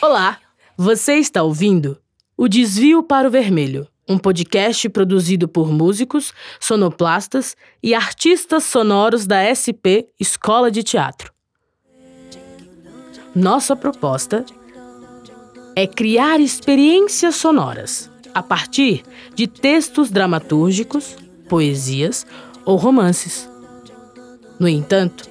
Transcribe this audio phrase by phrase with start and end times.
[0.00, 0.38] Olá,
[0.76, 1.98] você está ouvindo
[2.36, 9.42] o Desvio para o Vermelho, um podcast produzido por músicos, sonoplastas e artistas sonoros da
[9.54, 11.32] SP Escola de Teatro.
[13.34, 14.44] Nossa proposta
[15.76, 19.02] é criar experiências sonoras a partir
[19.34, 21.16] de textos dramatúrgicos,
[21.50, 22.24] poesias
[22.64, 23.50] ou romances.
[24.58, 25.28] No entanto,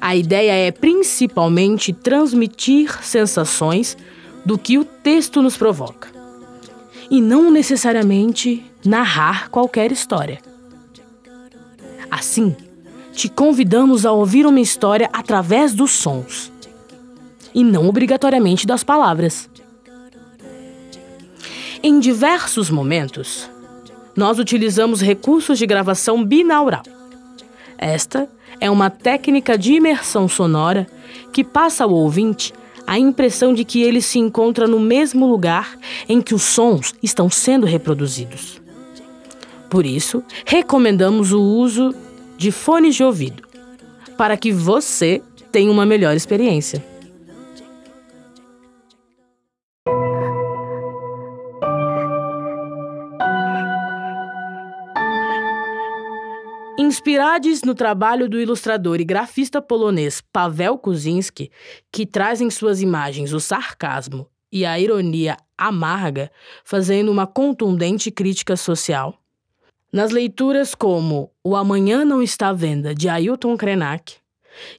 [0.00, 3.94] a ideia é principalmente transmitir sensações
[4.46, 6.08] do que o texto nos provoca,
[7.10, 10.40] e não necessariamente narrar qualquer história.
[12.10, 12.56] Assim,
[13.12, 16.50] te convidamos a ouvir uma história através dos sons,
[17.54, 19.50] e não obrigatoriamente das palavras.
[21.82, 23.50] Em diversos momentos,
[24.18, 26.82] nós utilizamos recursos de gravação binaural.
[27.78, 28.28] Esta
[28.60, 30.88] é uma técnica de imersão sonora
[31.32, 32.52] que passa ao ouvinte
[32.84, 37.30] a impressão de que ele se encontra no mesmo lugar em que os sons estão
[37.30, 38.60] sendo reproduzidos.
[39.70, 41.94] Por isso, recomendamos o uso
[42.36, 43.44] de fones de ouvido,
[44.16, 45.22] para que você
[45.52, 46.84] tenha uma melhor experiência.
[56.98, 61.48] Inspirados no trabalho do ilustrador e grafista polonês Paweł Kuzinski,
[61.92, 66.28] que traz em suas imagens o sarcasmo e a ironia amarga,
[66.64, 69.16] fazendo uma contundente crítica social.
[69.92, 74.16] Nas leituras como O Amanhã Não Está à Venda, de Ailton Krenak,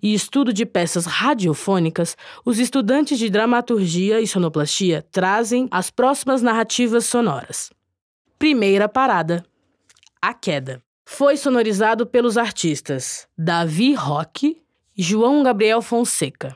[0.03, 7.06] e estudo de peças radiofônicas, os estudantes de dramaturgia e sonoplastia trazem as próximas narrativas
[7.06, 7.72] sonoras.
[8.38, 9.45] Primeira parada:
[10.22, 14.62] A Queda foi sonorizado pelos artistas Davi Roque
[14.96, 16.56] e João Gabriel Fonseca.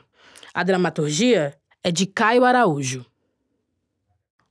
[0.54, 3.04] A dramaturgia é de Caio Araújo.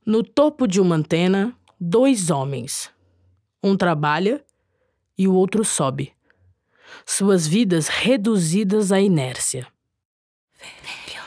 [0.04, 2.90] No topo de uma antena, dois homens.
[3.62, 4.44] Um trabalha
[5.16, 6.12] e o outro sobe.
[7.06, 9.66] Suas vidas reduzidas à inércia.
[10.54, 11.24] Vermelho.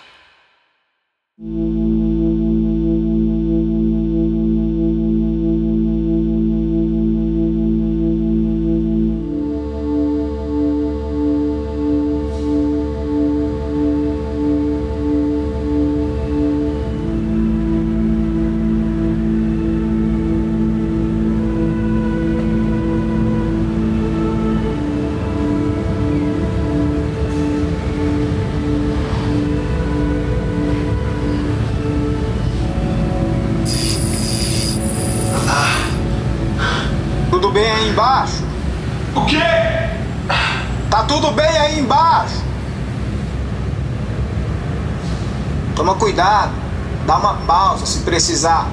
[48.07, 48.69] Precisar.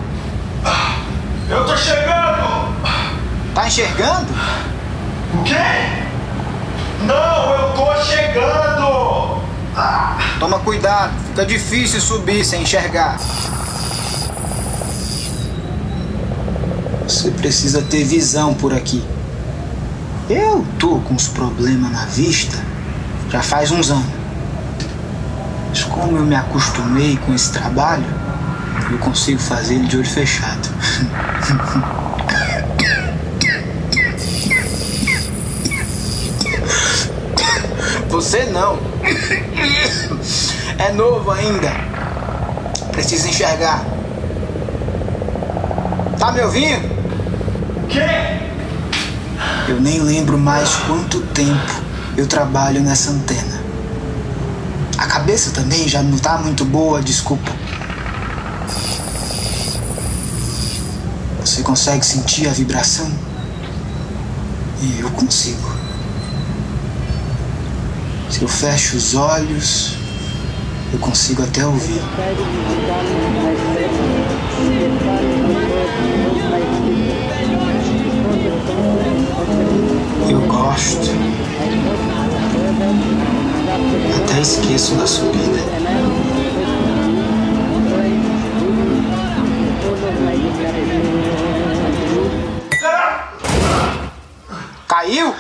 [1.50, 2.72] Eu tô chegando!
[3.52, 4.32] Tá enxergando?
[5.34, 5.56] O quê?
[7.04, 9.42] Não, eu tô chegando!
[10.38, 13.18] Toma cuidado, fica difícil subir sem enxergar.
[17.02, 19.04] Você precisa ter visão por aqui.
[20.30, 22.56] Eu tô com uns problemas na vista
[23.30, 24.06] já faz uns anos.
[25.70, 28.23] Mas como eu me acostumei com esse trabalho,
[28.94, 30.68] eu consigo fazer ele de olho fechado.
[38.08, 38.78] Você não.
[40.78, 41.72] É novo ainda.
[42.92, 43.84] Precisa enxergar.
[46.18, 46.88] Tá me ouvindo?
[47.88, 48.00] Quê?
[49.68, 51.82] Eu nem lembro mais quanto tempo
[52.16, 53.60] eu trabalho nessa antena.
[54.96, 57.50] A cabeça também já não tá muito boa, desculpa.
[61.40, 63.10] Você consegue sentir a vibração?
[64.80, 65.72] E eu consigo.
[68.30, 69.96] Se eu fecho os olhos,
[70.92, 72.02] eu consigo até ouvir.
[80.28, 81.10] Eu gosto.
[84.16, 85.63] Até esqueço da subida.
[94.88, 95.34] Caiu?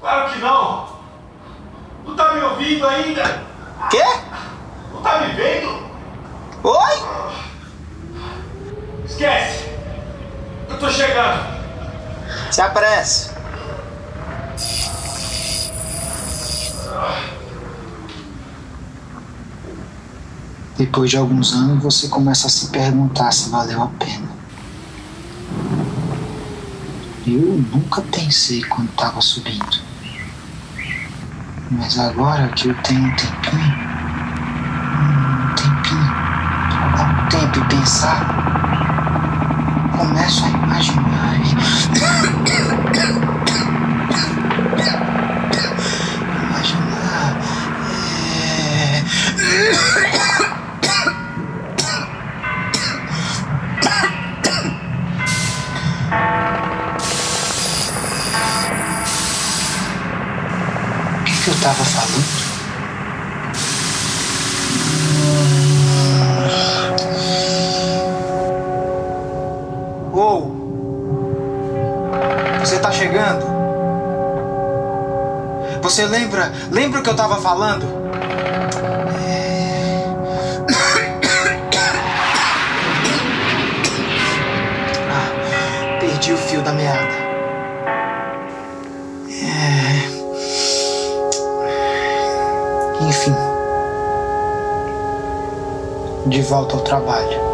[0.00, 0.88] Claro que não!
[2.06, 3.42] Não tá me ouvindo ainda?
[3.90, 4.04] Quê?
[4.92, 5.84] Não tá me vendo?
[6.62, 6.92] Oi?
[9.04, 9.70] Esquece!
[10.68, 11.54] Eu tô chegando!
[12.50, 13.30] Se apresse.
[20.76, 24.33] Depois de alguns anos, você começa a se perguntar se valeu a pena.
[27.26, 29.82] Eu nunca pensei quando estava subindo.
[31.70, 33.74] Mas agora que eu tenho um tempinho,
[35.00, 36.12] um tempinho,
[37.00, 38.20] um tempo e pensar,
[39.96, 41.03] começo a imaginar.
[77.04, 77.86] Que eu tava falando?
[85.16, 87.12] Ah, perdi o fio da meada.
[89.28, 90.08] É...
[93.02, 93.34] Enfim.
[96.26, 97.53] De volta ao trabalho.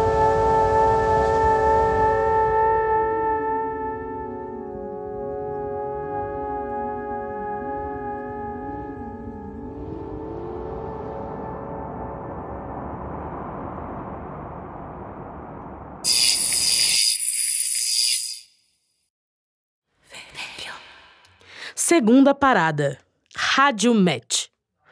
[22.01, 22.97] Segunda parada.
[23.35, 24.47] Rádio Match.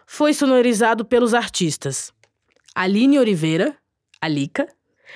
[0.06, 2.14] Foi sonorizado pelos artistas
[2.76, 3.76] Aline Oliveira,
[4.22, 4.68] Alica,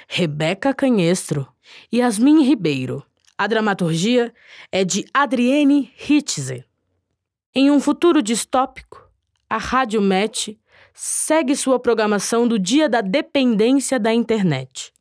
[0.07, 1.48] Rebeca Canhestro
[1.92, 3.06] e Yasmin Ribeiro.
[3.38, 4.34] A dramaturgia
[4.72, 6.66] é de Adrienne Hitze.
[7.54, 9.07] Em um futuro distópico,
[9.48, 10.50] a Rádio Match
[10.95, 14.92] segue sua programação do Dia da Dependência da Internet.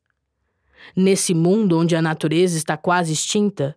[0.94, 3.75] Nesse mundo onde a natureza está quase extinta,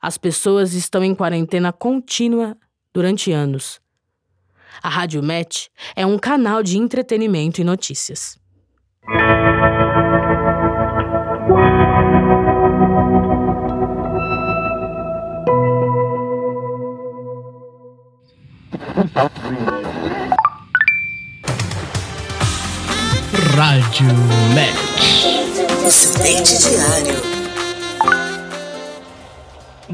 [0.00, 2.56] as pessoas estão em quarentena contínua
[2.92, 3.80] durante anos.
[4.82, 8.38] A Rádio Match é um canal de entretenimento e notícias.
[23.56, 24.06] Rádio
[24.54, 25.24] Match.
[25.86, 27.35] O seu date diário.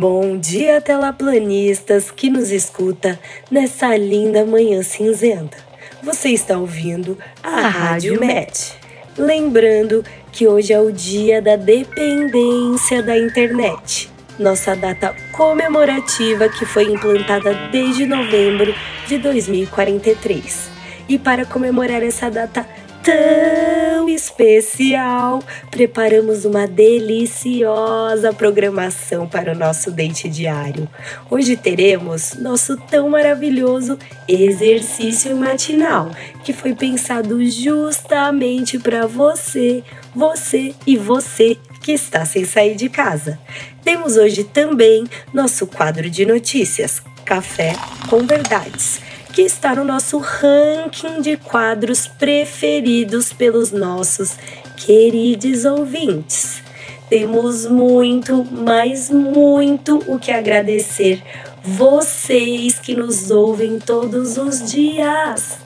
[0.03, 5.57] Bom dia, telaplanistas que nos escuta nessa linda manhã cinzenta.
[6.03, 8.75] Você está ouvindo a Rádio Met.
[9.17, 14.11] Lembrando que hoje é o dia da dependência da internet.
[14.37, 18.75] Nossa data comemorativa que foi implantada desde novembro
[19.07, 20.69] de 2043.
[21.09, 22.67] E para comemorar essa data
[23.03, 30.89] tão especial, preparamos uma deliciosa programação para o nosso date diário.
[31.29, 36.11] Hoje teremos nosso tão maravilhoso exercício matinal,
[36.45, 39.83] que foi pensado justamente para você,
[40.15, 43.39] você e você que está sem sair de casa.
[43.83, 47.75] Temos hoje também nosso quadro de notícias, Café
[48.09, 54.37] com Verdades que está no nosso ranking de quadros preferidos pelos nossos
[54.77, 56.63] queridos ouvintes.
[57.09, 61.23] Temos muito, mas muito o que agradecer
[61.63, 65.59] vocês que nos ouvem todos os dias.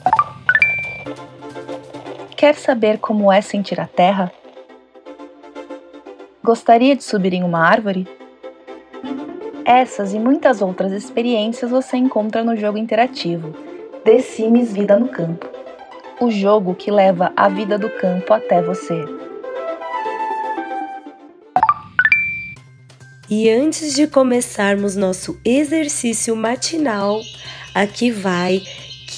[2.37, 4.31] Quer saber como é sentir a terra?
[6.43, 8.07] Gostaria de subir em uma árvore?
[9.67, 13.53] Essas e muitas outras experiências você encontra no jogo interativo
[14.05, 15.45] The Sims Vida no Campo.
[16.21, 19.03] O jogo que leva a vida do campo até você.
[23.29, 27.19] E antes de começarmos nosso exercício matinal,
[27.75, 28.61] aqui vai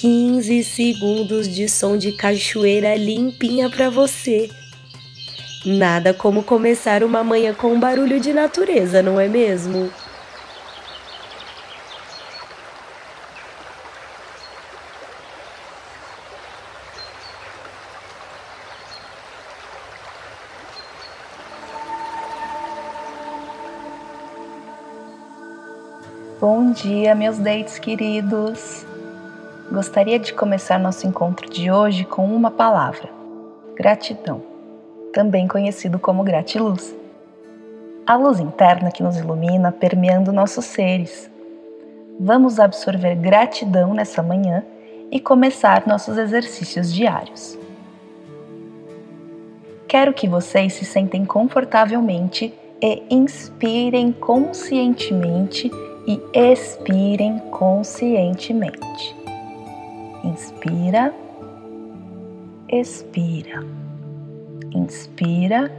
[0.00, 4.50] 15 segundos de som de cachoeira limpinha para você.
[5.64, 9.92] Nada como começar uma manhã com um barulho de natureza, não é mesmo?
[26.40, 28.86] Bom dia, meus dates queridos!
[29.70, 33.10] Gostaria de começar nosso encontro de hoje com uma palavra:
[33.74, 34.40] gratidão,
[35.12, 36.96] também conhecido como gratiluz.
[38.06, 41.30] A luz interna que nos ilumina permeando nossos seres.
[42.18, 44.64] vamos absorver gratidão nessa manhã
[45.12, 47.58] e começar nossos exercícios diários.
[49.86, 55.70] Quero que vocês se sentem confortavelmente e inspirem conscientemente
[56.06, 59.16] e expirem conscientemente.
[60.24, 61.14] Inspira,
[62.68, 63.64] expira.
[64.72, 65.72] Inspira,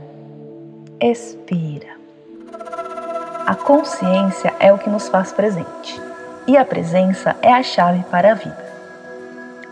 [0.99, 2.01] expira.
[3.45, 6.01] A consciência é o que nos faz presente
[6.47, 8.71] e a presença é a chave para a vida.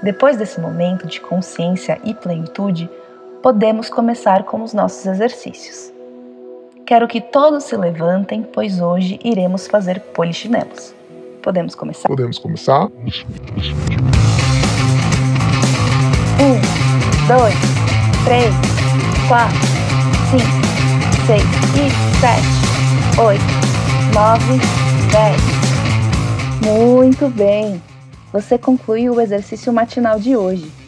[0.01, 2.89] Depois desse momento de consciência e plenitude,
[3.43, 5.98] podemos começar com os nossos exercícios.
[6.89, 10.95] Quero que todos se levantem, pois hoje iremos fazer polichinelos.
[11.39, 12.09] Podemos começar?
[12.09, 12.85] Podemos começar?
[16.41, 16.59] Um,
[17.27, 17.53] dois,
[18.25, 18.51] três,
[19.27, 19.59] quatro,
[20.31, 20.65] cinco,
[21.27, 21.43] seis
[21.77, 23.43] e sete, oito,
[24.15, 24.57] nove,
[25.11, 25.39] dez.
[26.65, 27.79] Muito bem!
[28.33, 30.78] Você concluiu o exercício matinal de hoje.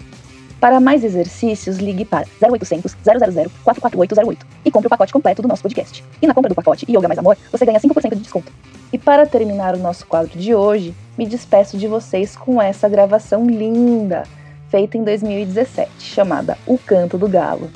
[0.61, 5.63] Para mais exercícios, ligue para 0800 000 44808 e compre o pacote completo do nosso
[5.63, 6.03] podcast.
[6.21, 8.53] E na compra do pacote Yoga Mais Amor, você ganha 5% de desconto.
[8.93, 13.47] E para terminar o nosso quadro de hoje, me despeço de vocês com essa gravação
[13.47, 14.21] linda,
[14.69, 17.67] feita em 2017, chamada O Canto do Galo.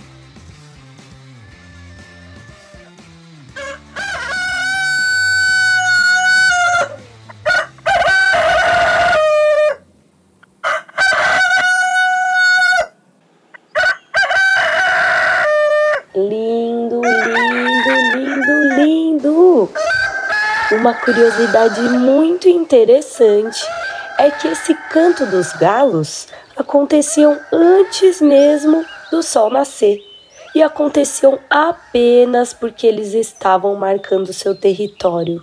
[20.71, 23.63] Uma curiosidade muito interessante
[24.17, 29.99] é que esse canto dos galos aconteciam antes mesmo do sol nascer
[30.55, 35.39] e aconteciam apenas porque eles estavam marcando seu território.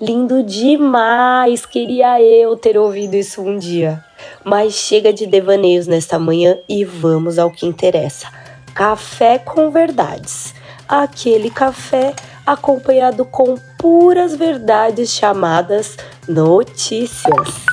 [0.00, 1.64] Lindo demais!
[1.64, 4.04] Queria eu ter ouvido isso um dia.
[4.42, 8.26] Mas chega de devaneios nesta manhã e vamos ao que interessa.
[8.74, 10.52] Café com verdades.
[10.88, 12.14] Aquele café
[12.46, 15.96] acompanhado com puras verdades chamadas
[16.28, 17.66] notícias.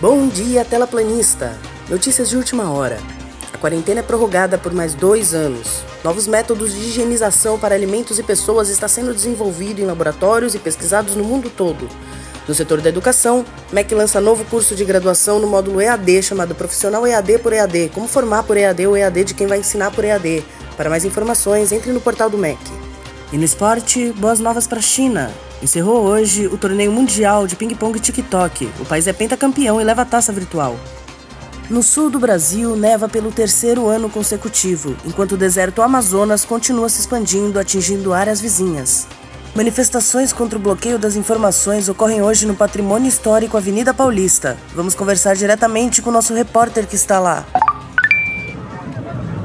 [0.00, 1.54] Bom dia, telaplanista!
[1.88, 2.98] Notícias de última hora.
[3.52, 5.84] A quarentena é prorrogada por mais dois anos.
[6.02, 11.14] Novos métodos de higienização para alimentos e pessoas está sendo desenvolvido em laboratórios e pesquisados
[11.14, 11.88] no mundo todo.
[12.48, 17.06] No setor da educação, MEC lança novo curso de graduação no módulo EAD chamado Profissional
[17.06, 20.44] EAD por EAD, como formar por EAD ou EAD de quem vai ensinar por EAD.
[20.76, 22.85] Para mais informações, entre no portal do MEC.
[23.32, 25.32] E no esporte, boas novas para a China.
[25.60, 28.70] Encerrou hoje o torneio mundial de ping-pong TikTok.
[28.78, 30.78] O país é pentacampeão e leva a taça virtual.
[31.68, 37.00] No sul do Brasil, neva pelo terceiro ano consecutivo, enquanto o deserto Amazonas continua se
[37.00, 39.08] expandindo, atingindo áreas vizinhas.
[39.56, 44.56] Manifestações contra o bloqueio das informações ocorrem hoje no Patrimônio Histórico Avenida Paulista.
[44.72, 47.44] Vamos conversar diretamente com o nosso repórter que está lá.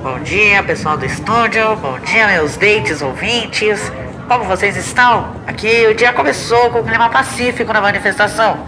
[0.03, 1.75] Bom dia, pessoal do estúdio.
[1.75, 3.91] Bom dia, meus dates ouvintes.
[4.27, 5.35] Como vocês estão?
[5.45, 8.65] Aqui o dia começou com um clima pacífico na manifestação.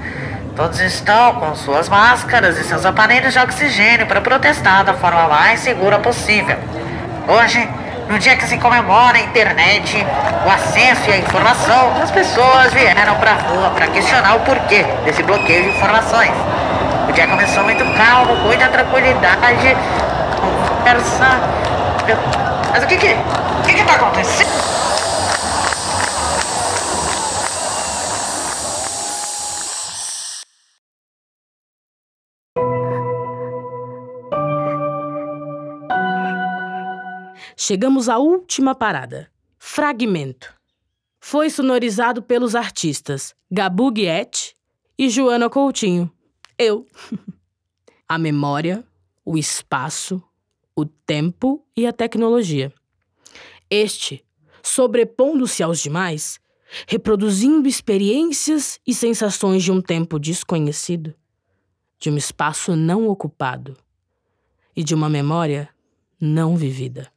[0.55, 5.61] Todos estão com suas máscaras e seus aparelhos de oxigênio para protestar da forma mais
[5.61, 6.55] segura possível.
[7.27, 7.67] Hoje,
[8.07, 10.05] no dia que se comemora a internet,
[10.45, 14.85] o acesso e a informação, as pessoas vieram para a rua para questionar o porquê
[15.03, 16.31] desse bloqueio de informações.
[17.09, 19.75] O dia começou muito calmo, com muita tranquilidade,
[20.83, 21.25] conversa.
[22.71, 24.49] Mas o que que, o que que tá acontecendo?
[37.55, 39.31] Chegamos à última parada.
[39.57, 40.53] Fragmento.
[41.21, 44.53] Foi sonorizado pelos artistas Gabu Guiette
[44.99, 46.11] e Joana Coutinho.
[46.59, 46.85] Eu.
[48.09, 48.83] a memória,
[49.23, 50.21] o espaço,
[50.75, 52.73] o tempo e a tecnologia.
[53.69, 54.25] Este,
[54.61, 56.39] sobrepondo-se aos demais,
[56.87, 61.13] reproduzindo experiências e sensações de um tempo desconhecido,
[61.99, 63.77] de um espaço não ocupado
[64.75, 65.69] e de uma memória
[66.19, 67.12] não vivida.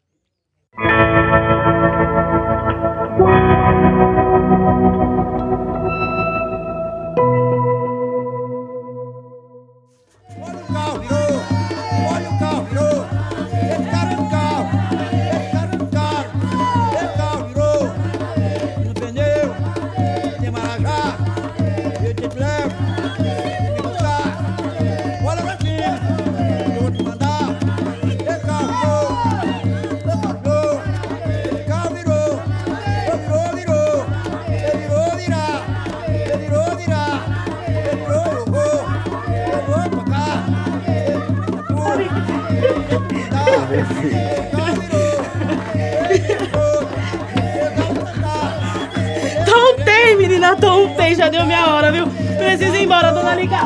[49.44, 51.14] Tontei, menina, tontei.
[51.14, 52.06] Já deu minha hora, viu?
[52.38, 53.62] Preciso ir embora, dona Liga.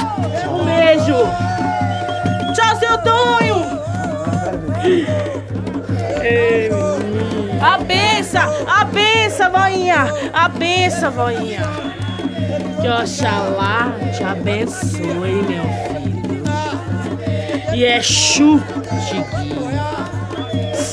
[0.48, 1.16] Um beijo.
[2.54, 3.80] Tchau, seu Tonho.
[7.60, 10.06] A benção, a benção, voinha.
[10.32, 11.60] A benção, voinha.
[12.80, 16.42] Que Oxalá te abençoe, meu filho.
[17.74, 18.60] E é chu,
[19.08, 19.49] Chiquinho.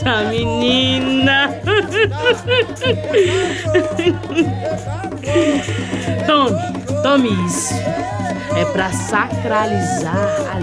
[0.07, 1.49] Essa menina.
[6.25, 7.73] Tome, tome isso.
[8.55, 10.15] É pra sacralizar
[10.49, 10.59] a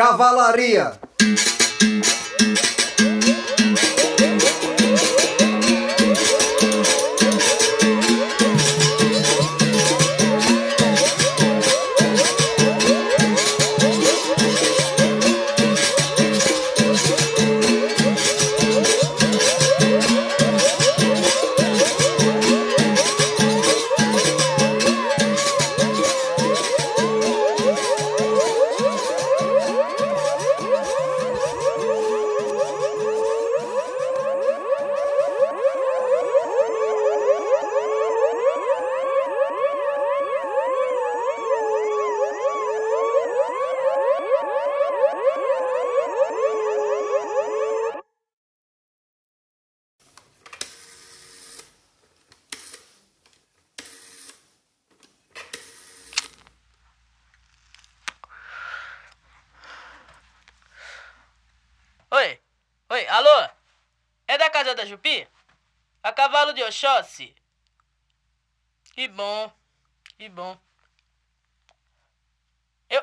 [0.00, 0.98] Cavalaria.
[64.90, 65.28] Jupi?
[66.02, 67.34] A cavalo de Oxóssi?
[68.94, 69.50] Que bom,
[70.18, 70.58] que bom.
[72.88, 73.02] Eu,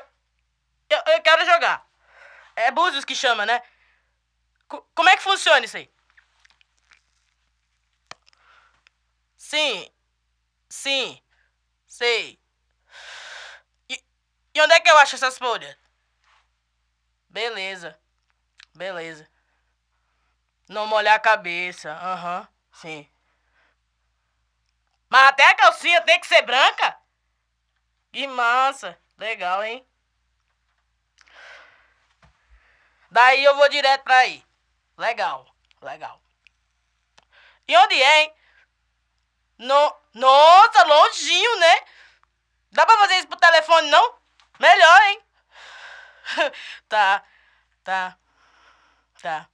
[0.90, 1.86] eu, eu quero jogar.
[2.56, 3.62] É Búzios que chama, né?
[4.68, 5.90] Co- como é que funciona isso aí?
[9.36, 9.86] Sim,
[10.70, 11.20] sim,
[11.86, 12.40] sei.
[13.88, 13.94] E,
[14.56, 15.76] e onde é que eu acho essas folhas?
[17.30, 17.98] Beleza.
[18.74, 19.28] Beleza.
[20.68, 21.90] Não molhar a cabeça.
[21.92, 23.08] Aham, sim.
[25.08, 26.96] Mas até a calcinha tem que ser branca?
[28.12, 28.98] Que massa.
[29.16, 29.86] Legal, hein?
[33.10, 34.44] Daí eu vou direto pra aí.
[34.96, 35.46] Legal,
[35.80, 36.20] legal.
[37.66, 38.34] E onde é, hein?
[39.58, 39.96] No...
[40.14, 41.80] Nossa, longinho, né?
[42.72, 44.14] Dá pra fazer isso pro telefone, não?
[44.58, 45.22] Melhor, hein?
[46.88, 47.24] tá,
[47.84, 48.18] tá.
[49.22, 49.48] Tá.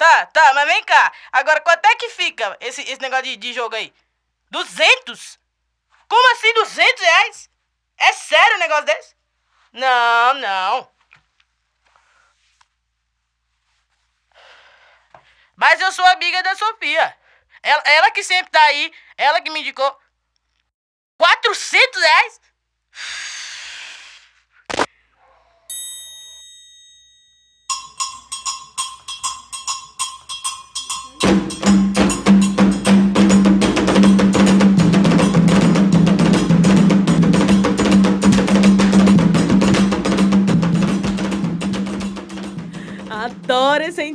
[0.00, 1.12] Tá, tá, mas vem cá.
[1.30, 3.92] Agora, quanto é que fica esse, esse negócio de, de jogo aí?
[4.50, 5.38] 200?
[6.08, 7.50] Como assim 200 reais?
[7.98, 9.14] É sério um negócio desse?
[9.70, 10.90] Não, não.
[15.54, 17.14] Mas eu sou amiga da Sofia.
[17.62, 20.00] Ela, ela que sempre tá aí, ela que me indicou.
[21.18, 22.40] 400 reais?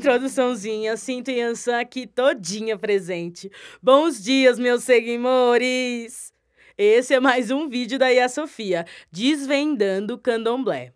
[0.05, 3.51] Introduçãozinha, sinto Yansan aqui todinha presente.
[3.81, 6.31] Bons dias, meus seguidores!
[6.77, 10.93] Esse é mais um vídeo da Ia Sofia, desvendando o candomblé.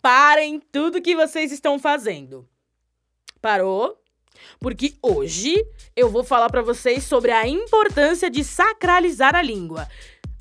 [0.00, 2.48] Parem tudo que vocês estão fazendo.
[3.40, 4.01] Parou?
[4.58, 5.54] Porque hoje
[5.94, 9.88] eu vou falar para vocês sobre a importância de sacralizar a língua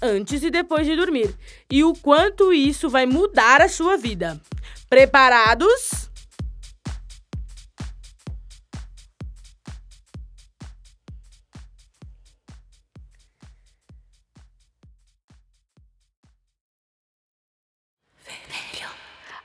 [0.02, 1.36] antes e depois de dormir
[1.70, 4.42] e o quanto isso vai mudar a sua vida.
[4.90, 6.10] Preparados?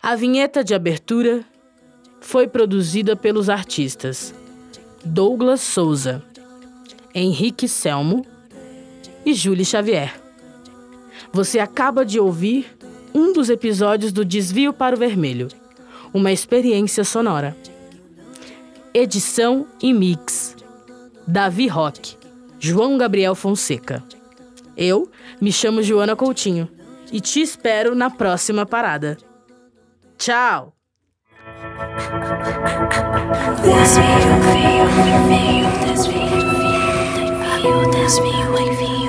[0.02, 1.44] A vinheta de abertura
[2.20, 4.32] foi produzida pelos artistas
[5.06, 6.20] Douglas Souza,
[7.14, 8.26] Henrique Selmo
[9.24, 10.20] e Júlia Xavier.
[11.32, 12.76] Você acaba de ouvir
[13.14, 15.48] um dos episódios do Desvio para o Vermelho,
[16.12, 17.56] uma experiência sonora.
[18.92, 20.56] Edição e mix:
[21.26, 22.16] Davi Roque,
[22.58, 24.02] João Gabriel Fonseca.
[24.76, 25.08] Eu
[25.40, 26.68] me chamo Joana Coutinho
[27.12, 29.16] e te espero na próxima parada.
[30.18, 30.74] Tchau!
[33.66, 34.06] Desvio,
[34.46, 36.30] desvio, desvio, desvio,
[37.50, 39.05] desvio, desvio, desvio,